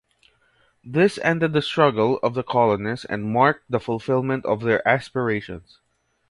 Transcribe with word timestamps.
This 0.83 1.19
ended 1.19 1.53
the 1.53 1.61
struggle 1.61 2.17
of 2.23 2.33
the 2.33 2.41
colonists 2.41 3.05
and 3.05 3.31
marked 3.31 3.69
the 3.69 3.79
fulfillment 3.79 4.43
of 4.47 4.61
their 4.61 4.81
aspirations. 4.87 5.77